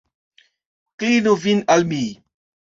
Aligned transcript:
Klinu 1.03 1.37
vin 1.45 1.63
al 1.77 1.89
mi! 1.95 2.03